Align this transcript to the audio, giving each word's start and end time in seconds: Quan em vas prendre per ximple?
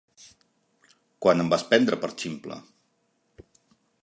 Quan 1.25 1.45
em 1.45 1.53
vas 1.53 1.67
prendre 1.73 2.01
per 2.07 2.11
ximple? 2.23 2.61